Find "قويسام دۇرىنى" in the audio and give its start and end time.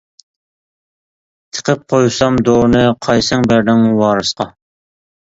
1.95-2.83